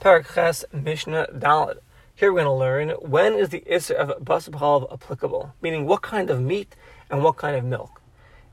[0.00, 1.78] Parak Ches Mishnah Dalad.
[2.14, 6.02] Here we're going to learn when is the Isser of Basar B'chalav applicable, meaning what
[6.02, 6.76] kind of meat
[7.10, 8.00] and what kind of milk.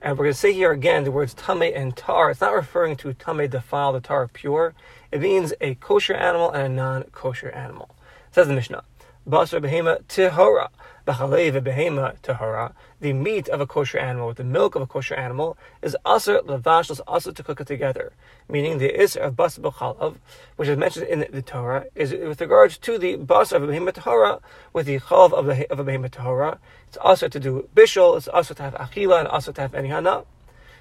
[0.02, 2.31] And we're going to say here again the words tame and tar.
[2.31, 4.73] It's not referring to tame defiled, the tar pure.
[5.12, 7.96] It means a kosher animal and a non-kosher animal.
[8.32, 8.84] says the Mishnah.
[9.28, 10.70] Basar behema tihora.
[11.08, 15.14] B'chalev behema tahara, the meat of a kosher animal, with the milk of a kosher
[15.14, 18.14] animal, is aser lavash, is aser to cook it together.
[18.50, 20.16] Meaning the isr of bas b'chalav,
[20.55, 23.68] which is mentioned in the, the, Torah, is with regards to the bas of a
[23.68, 24.40] behema tahara,
[24.73, 26.60] with the chalav of, the, a behema tahara.
[26.88, 29.90] It's aser to do bishul, it's aser to have achila, and aser to have any
[29.90, 30.23] hana.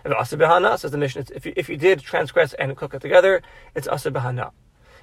[0.04, 1.24] And asa behana, says the Mishnah.
[1.34, 3.42] if you, if you did transgress and cook it together,
[3.74, 4.52] it's asa behana.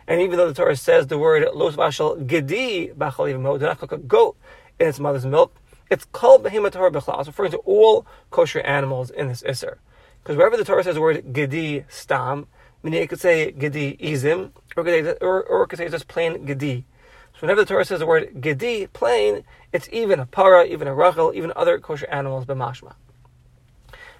[0.07, 3.91] And even though the Torah says the word los vashal gedi b'chalav do not cook
[3.91, 4.37] a goat
[4.79, 5.55] in its mother's milk.
[5.89, 7.19] It's called behemoth Torah b'chlal.
[7.19, 9.77] It's referring to all kosher animals in this isser.
[10.23, 12.47] Because wherever the Torah says the word gedi stam,
[12.83, 16.85] meaning it could say gedi izim, or, or, or it could say just plain gedi.
[17.33, 20.93] So whenever the Torah says the word gedi, plain, it's even a para, even a
[20.93, 22.93] rachel, even other kosher animals b'mashma.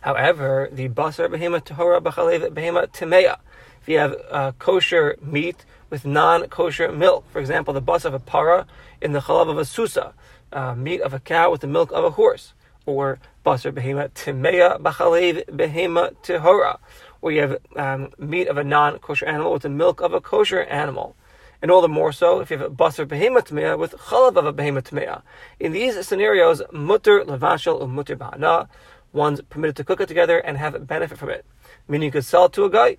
[0.02, 3.38] However, the basar behemoth Torah b'chalev behemoth timeya.
[3.82, 8.20] If you have uh, kosher meat with non-kosher milk, for example, the bus of a
[8.20, 8.68] para
[9.02, 10.14] in the chalav of a susa,
[10.54, 12.54] uh, meat of a cow with the milk of a horse,
[12.86, 16.78] or basar behema timeya b'chalev behema tehora,
[17.22, 20.62] where you have um, meat of a non-kosher animal with the milk of a kosher
[20.66, 21.16] animal.
[21.60, 24.46] And all the more so if you have a basar behema tmeya with chalav of
[24.46, 25.24] a behema tmeya.
[25.60, 28.68] In these scenarios, mutter levashel or mutter ba'ana,
[29.12, 31.46] one's permitted to cook it together and have benefit from it.
[31.88, 32.98] Meaning you could sell it to a guy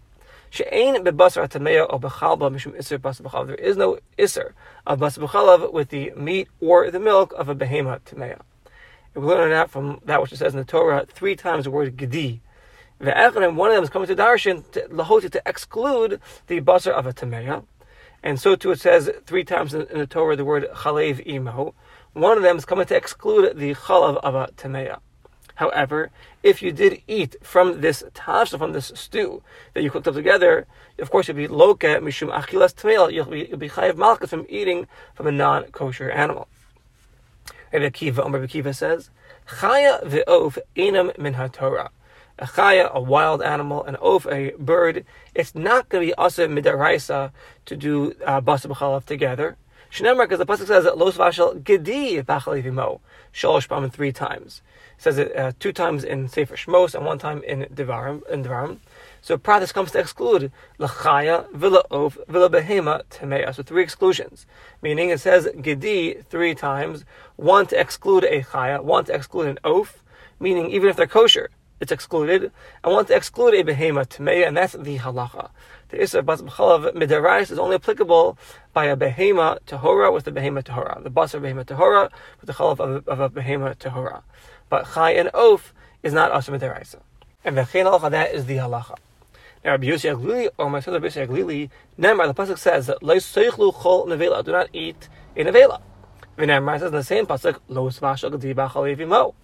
[0.53, 3.47] She'ain bebasar atameya or bechalba mishum iser basar.
[3.47, 4.55] There is no iser
[4.87, 8.39] of basar with the meat or the milk of a behema tameya.
[9.15, 11.97] We learn that from that which it says in the Torah three times the word
[11.97, 12.43] gedi.
[12.99, 17.15] One of them is coming to darshan to lahoti to exclude the basar of a
[17.15, 17.65] tameya.
[18.23, 21.75] And so too it says three times in, the Torah the word chalev imo.
[22.13, 24.99] One of them is coming to exclude the chalav of a tameya.
[25.63, 26.11] However,
[26.43, 29.45] if you did eat from this tashla, from this stew
[29.75, 30.67] that you cooked up together,
[30.99, 33.13] of course you'll be loka mishum achilas tmeil.
[33.13, 36.49] You'll be you'll be chayiv malchus from eating from a non-kosher animal.
[37.73, 39.11] Rabbi Akiva, Rabbi Akiva says,
[39.61, 41.91] chaya ve'of enam min haTorah.
[42.41, 45.05] A chaya, a wild animal, an of, a bird.
[45.33, 47.31] It's not going to be asa midaraisa
[47.67, 49.57] to do uh, basa together.
[49.93, 53.01] Shnemar, because the pasuk says that los vashel gedi b'chalivimo
[53.35, 54.63] shalosh pam three times.
[54.97, 58.27] It says it uh, two times in Sefer Shmos and one time in Devarim.
[58.31, 58.79] In Devarim.
[59.21, 63.55] So pratis comes to exclude lachaya, villa of, villa behema temea.
[63.55, 64.47] So three exclusions,
[64.81, 67.05] meaning it says gedi three times,
[67.37, 70.03] one to exclude a chaya, one to exclude an oaf,
[70.41, 72.51] meaning even if they're kosher, it's excluded,
[72.83, 75.51] and one to exclude a behema temea, and that's the halacha
[75.93, 78.39] the Isra Bas B'chalav Midarais is only applicable
[78.73, 81.03] by a Behema Tahora with the Behema Tahora.
[81.03, 82.11] The Basar Behema Tahora
[82.41, 84.23] with the Chalav of, a Behema Tahora.
[84.71, 85.73] But Chai and Oaf
[86.03, 87.01] is not Asr Midaraisa.
[87.45, 88.97] And the Chen Halacha, that is the Halacha.
[89.63, 91.69] Now, Rabbi Yossi HaGlili, or my son Rabbi Yossi HaGlili,
[92.01, 95.83] Nemar, the Pasuk says that Lo Chol Nevela, do not eat in Nevela.
[96.39, 99.35] V'Nemar says in the same Pasuk, Lo Gadiba Chalevimo.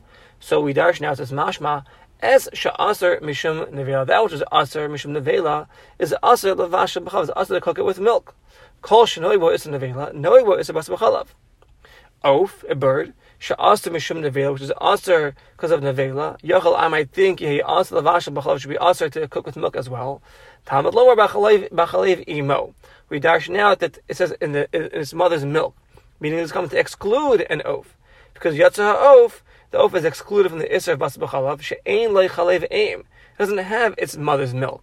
[0.41, 1.85] So we darsh now, says Mashma,
[2.21, 5.67] as sha'aser mishum nevela, that which is aser mishum nevela,
[5.99, 8.35] is aser levasha b'chalav, is aser to cook it with milk.
[8.83, 11.29] Kol shenoi bo is nevela, noi bo is a bas b'chalav.
[12.25, 16.41] Oaf, a bird, sha'aser mishum nevela, which is aser because of nevela.
[16.41, 19.77] Yachal, I might think, yehi aser levasha b'chalav should be aser to cook with milk
[19.77, 20.21] as well.
[20.67, 22.75] Talmud lower b'chalev imo.
[23.09, 25.75] We dash now that it says in, the, in its mother's milk,
[26.21, 27.87] meaning it's coming to exclude an oaf.
[28.35, 29.41] Because yatzah oaf,
[29.71, 33.01] the oaf is excluded from the Isra of Bas B'chalav, she'ein loy chalev aim.
[33.01, 34.83] It doesn't have its mother's milk.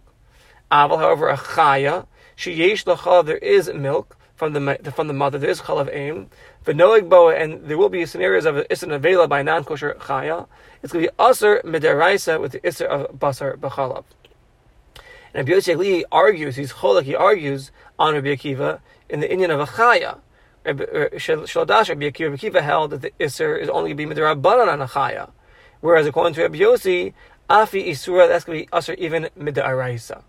[0.70, 5.50] Aval, however, a chaya, she'yesh l'chalav, there is milk from the from the mother, there
[5.50, 6.28] is chalav aim.
[6.64, 10.46] V'noeg boa, and there will be scenarios of Isra Nevela by non-kosher chaya.
[10.82, 14.04] It's going to be Aser Midaraisa with the Isra of Basar B'chalav.
[15.34, 19.60] And Rabbi Yossi argues, he's cholak, he argues on Rabbi Akiva in the Indian of
[19.60, 20.18] a chaya.
[20.66, 20.72] Uh,
[21.14, 24.86] Shaladash Rabbi Akiva held that the Isser is only going to be Midrabanan on a
[24.88, 25.30] Chaya.
[25.80, 27.12] Whereas according to Rabbi Yossi,
[27.48, 30.24] Afi Isura, that's going to be Asr even Midaraisa.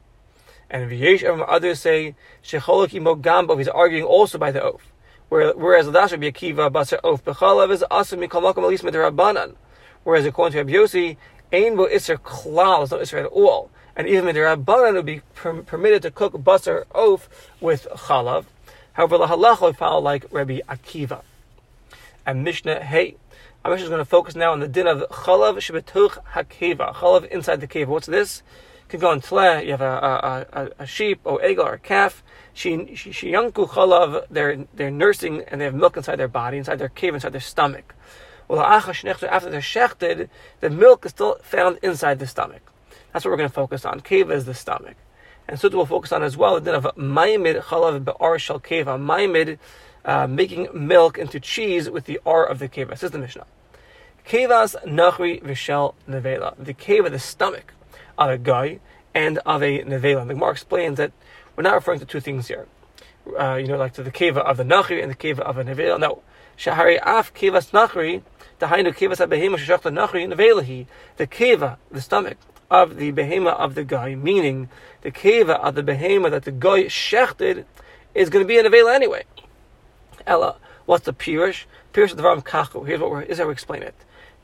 [0.70, 2.14] And V'yesh others say,
[2.44, 4.92] Shecholaki Mogamba, he's arguing also by the oath.
[5.30, 9.56] Whereas Ladash Rabbi Akiva, Basar Oath Bechalav is Asr Mikamakom at least Midrabanan.
[10.04, 11.18] Whereas according to Rabbi Yossi,
[11.52, 13.72] Ein Bo Isser Klal, it's not Isser at all.
[13.96, 17.28] And even Midrabanan would be permitted to cook Basar Oath
[17.60, 18.46] with Chalav.
[18.98, 21.22] However, the halacha would follow like Rabbi Akiva.
[22.26, 23.18] And Mishnah Hey.
[23.64, 27.28] Our Mishnah is going to focus now on the din of chalav shebetuch hakeva, chalav
[27.28, 27.90] inside the cave.
[27.90, 28.42] What's this?
[28.86, 31.78] You can go on tle, you have a, a, a, a sheep or or a
[31.78, 32.24] calf.
[32.56, 37.14] Shiyanku chalav, they're, they're nursing and they have milk inside their body, inside their cave,
[37.14, 37.94] inside their stomach.
[38.48, 40.30] Well, after they're shechted,
[40.60, 42.72] the milk is still found inside the stomach.
[43.14, 44.00] That's what we're going to focus on.
[44.00, 44.96] Keva is the stomach.
[45.48, 49.00] And so we'll focus on as well the din of maimid chalav be'ar shal keva.
[49.00, 49.60] Maimid,
[50.04, 52.90] uh, making milk into cheese with the r of the keva.
[52.90, 53.46] This is the Mishnah.
[54.28, 56.54] Kevas nachri v'shel nevela.
[56.58, 57.74] The keva, the stomach
[58.18, 58.80] of a guy
[59.16, 60.28] and of a nevela.
[60.28, 61.14] The Gemara explains that
[61.56, 62.68] we're not referring to two things here.
[63.40, 65.64] Uh, you know, like to the keva of the nachri and the keva of a
[65.64, 65.98] nevela.
[65.98, 66.24] No.
[66.58, 68.22] Shahari af kevas nachri,
[68.60, 70.88] dahainu kevas abehema shashachta nachri nevelahi.
[71.16, 72.38] The keva, the stomach
[72.70, 74.70] of the behema of the guy, meaning
[75.02, 77.66] the keva of the behema that the guy shechted
[78.14, 79.24] is going to be a nevela anyway.
[80.26, 81.66] Ella, what's the pirish?
[81.94, 82.86] Pirish of the Ram Kachu.
[82.86, 83.96] Here's what we're, here's how we explain it.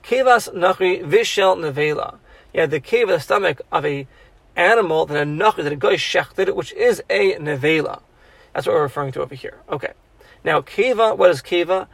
[0.03, 2.17] Kevas nachri vishel nevela.
[2.53, 4.07] Yeah, the keva, the stomach of a
[4.55, 8.01] animal that a nachri, that a guy shechted, which is a nevela.
[8.53, 9.61] That's what we're referring to over here.
[9.69, 9.93] Okay.
[10.43, 11.87] Now, keva, what is keva?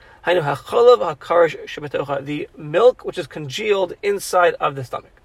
[2.26, 5.19] The milk which is congealed inside of the stomach.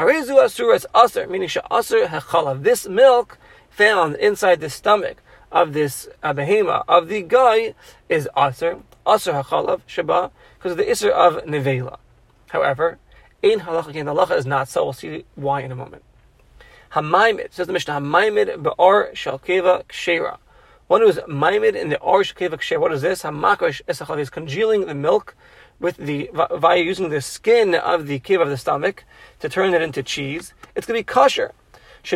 [0.00, 2.62] Harezu asuras aser, meaning sha'aser hechalav.
[2.62, 3.36] This milk
[3.68, 5.18] found inside the stomach
[5.52, 7.74] of this uh, behema of the guy
[8.08, 11.98] is aser, aser hechalav shaba, because of the Isser of Nevela.
[12.48, 12.96] However,
[13.42, 14.84] in halacha again, halacha is not so.
[14.84, 16.02] We'll see why in a moment.
[16.92, 20.38] Hamaimid, says the Mishnah, Hamaimid be'ar shalkeva kshera.
[20.86, 22.80] One who is maimid in the ar shalkeva kshera.
[22.80, 23.22] What is this?
[23.22, 25.36] Hamakrish esachav is congealing the milk
[25.80, 29.04] with the via using the skin of the cave of the stomach
[29.40, 30.54] to turn it into cheese.
[30.76, 31.52] It's going to be kosher.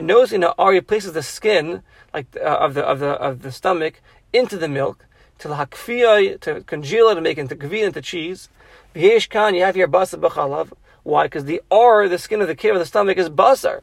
[0.00, 1.82] Knows in the ar places the skin
[2.12, 4.00] like uh, of the of the of the stomach
[4.32, 5.06] into the milk
[5.38, 8.48] to to congeal it and make it into kaviyah, into cheese.
[8.94, 10.72] V'yesh you have here basar b'chalav.
[11.02, 11.24] Why?
[11.24, 13.82] Because the R, the skin of the cave of the stomach, is basar.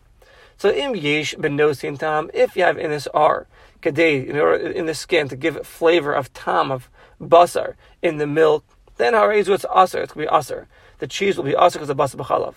[0.57, 3.47] So im yesh ben nosim tam, if you have in this R,
[3.81, 6.89] kadei, in, in the skin, to give it flavor of tam, of
[7.21, 8.63] basar, in the milk,
[9.01, 10.67] then harezu it's aser, it's going to be aser.
[10.99, 12.55] The cheese will be aser because of basar b'chalav.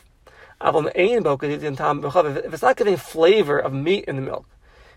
[0.61, 4.46] If it's not giving flavor of meat in the milk,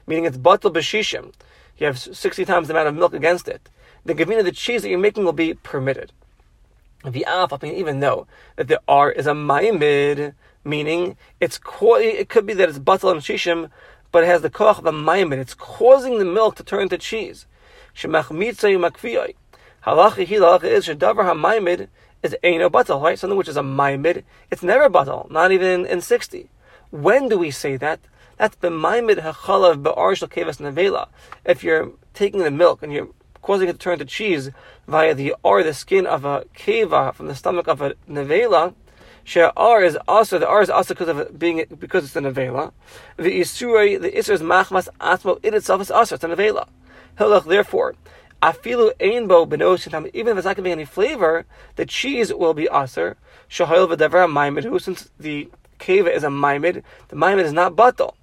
[0.06, 1.34] meaning it's batal b'shishim,
[1.78, 3.70] you have 60 times the amount of milk against it,
[4.06, 6.12] the gavina, the cheese that you're making, will be permitted.
[7.04, 10.34] The I mean, even though that the r is a maimid,
[10.64, 13.70] meaning it's it could be that it's batal and shishim,
[14.12, 15.38] but it has the koach of a maimid.
[15.38, 17.46] It's causing the milk to turn to cheese.
[19.88, 21.88] Halacha hi halacha is shadavar ha-maimid
[22.22, 23.18] is no batal, right?
[23.18, 26.50] Something which is a maimid, it's never batal, not even in, 60.
[26.90, 28.02] When do we say that?
[28.36, 31.08] That's the b'maimid hachalav ba'arshal kevas nevela.
[31.46, 33.08] If you're taking the milk and you're
[33.42, 34.50] causing it to turn to cheese
[34.90, 38.74] via the or the skin of a keva from the stomach of a nevela.
[39.24, 42.20] Share R is also the R is also because of it being because it's a
[42.20, 42.74] nevela.
[43.16, 46.68] The isura the isur is machmas atmo in itself is also it's a nevela.
[47.18, 47.96] Hilach therefore.
[48.42, 51.46] Afilu ainbo benosin even if it's not giving any flavor,
[51.76, 53.18] the cheese will be aser.
[53.50, 55.50] Shahil v'devar maimid since the
[55.80, 58.14] keva is a maimid, the maimid is not batal.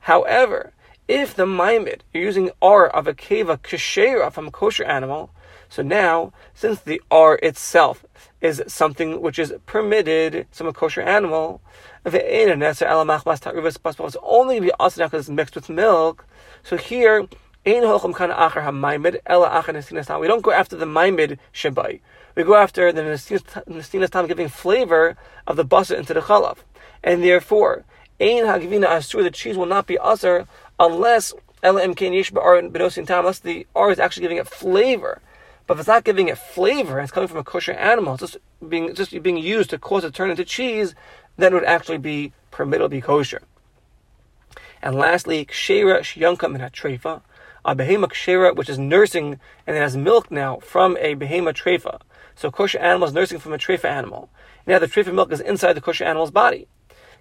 [0.00, 0.72] However,
[1.06, 5.30] if the maimid, you're using R of a keva kashera from a kosher animal,
[5.68, 8.04] so now, since the R itself
[8.40, 11.60] is something which is permitted, from a kosher animal,
[12.04, 12.16] it's
[14.22, 16.24] only to be also because it's mixed with milk.
[16.62, 17.28] So here,
[20.20, 22.00] we don't go after the maimid shebai.
[22.34, 26.58] We go after the nestinas tam giving flavor of the basa into the chalav.
[27.02, 27.84] And therefore,
[28.20, 30.48] Ein hagivina asur, the cheese will not be usher
[30.80, 31.32] unless
[31.62, 31.84] unless
[33.40, 35.20] the R is actually giving it flavor.
[35.66, 38.38] But if it's not giving it flavor, it's coming from a kosher animal, it's just
[38.68, 40.94] being just being used to cause it to turn into cheese,
[41.36, 43.42] then it would actually be permitted to be kosher.
[44.82, 47.22] And lastly, kshera shyanka min hatrefa,
[47.68, 52.00] a behema kshera which is nursing and it has milk now from a behema trefa.
[52.34, 54.30] So kosher animal is nursing from a trefa animal.
[54.66, 56.66] Now the trefa milk is inside the kosher animal's body.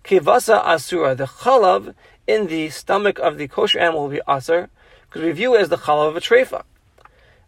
[0.06, 1.94] Kivasa asura, the chalav
[2.28, 4.70] in the stomach of the kosher animal will be asur,
[5.02, 6.64] because we view it as the chalav of a trefa.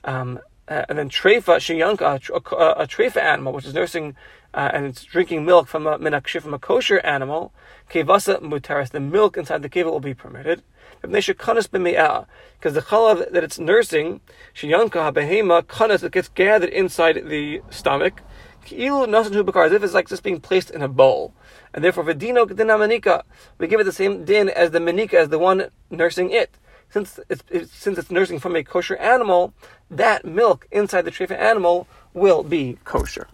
[0.04, 4.16] Um, uh, and then trefa sheyanka, a, a, a trefa animal, which is nursing
[4.54, 7.54] uh, and it's drinking milk from a minakshir, from a kosher animal,
[7.90, 10.64] kevasa mutaris, the milk inside the keva will be permitted.
[11.02, 14.22] Because the chalav that it's nursing,
[14.54, 18.22] sheyanka behema kanas, that gets gathered inside the stomach,
[18.66, 21.34] as if it's like just being placed in a bowl.
[21.74, 23.24] And therefore, v'dino manika,
[23.58, 26.56] we give it the same din as the manika, as the one nursing it.
[26.90, 29.54] Since it's, it's, since it's nursing from a kosher animal,
[29.92, 33.28] that milk inside the trefa animal will be kosher.